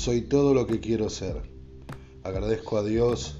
[0.00, 1.42] Soy todo lo que quiero ser.
[2.22, 3.38] Agradezco a Dios,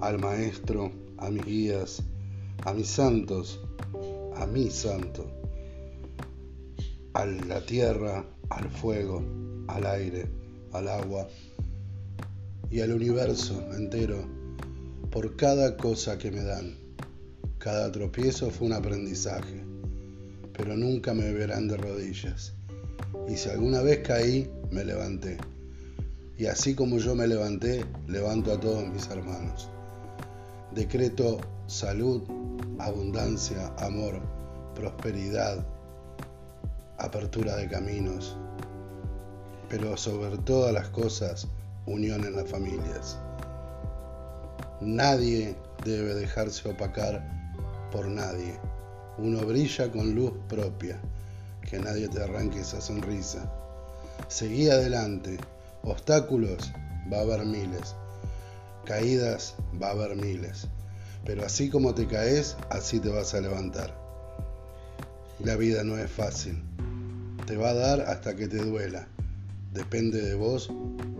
[0.00, 2.04] al Maestro, a mis guías,
[2.64, 3.58] a mis santos,
[4.36, 5.28] a mi santo,
[7.14, 9.20] a la tierra, al fuego,
[9.66, 10.26] al aire,
[10.70, 11.26] al agua
[12.70, 14.28] y al universo entero
[15.10, 16.76] por cada cosa que me dan.
[17.58, 19.64] Cada tropiezo fue un aprendizaje,
[20.56, 22.54] pero nunca me verán de rodillas.
[23.28, 25.36] Y si alguna vez caí, me levanté.
[26.40, 29.68] Y así como yo me levanté, levanto a todos mis hermanos.
[30.74, 31.36] Decreto
[31.66, 32.22] salud,
[32.78, 34.22] abundancia, amor,
[34.74, 35.62] prosperidad,
[36.96, 38.38] apertura de caminos,
[39.68, 41.46] pero sobre todas las cosas,
[41.84, 43.18] unión en las familias.
[44.80, 47.22] Nadie debe dejarse opacar
[47.92, 48.58] por nadie.
[49.18, 50.98] Uno brilla con luz propia.
[51.70, 53.46] Que nadie te arranque esa sonrisa.
[54.28, 55.38] Seguí adelante.
[55.82, 56.72] Obstáculos
[57.12, 57.94] va a haber miles.
[58.84, 60.68] Caídas va a haber miles.
[61.24, 63.98] Pero así como te caes, así te vas a levantar.
[65.44, 66.62] La vida no es fácil.
[67.46, 69.08] Te va a dar hasta que te duela.
[69.72, 70.70] Depende de vos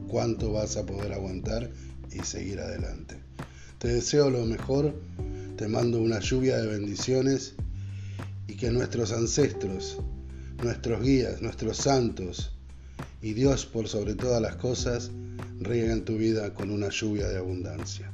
[0.08, 1.70] cuánto vas a poder aguantar
[2.10, 3.16] y seguir adelante.
[3.78, 4.94] Te deseo lo mejor,
[5.56, 7.54] te mando una lluvia de bendiciones
[8.46, 9.98] y que nuestros ancestros,
[10.62, 12.52] nuestros guías, nuestros santos
[13.22, 15.10] y Dios por sobre todas las cosas
[15.58, 18.12] rieguen tu vida con una lluvia de abundancia.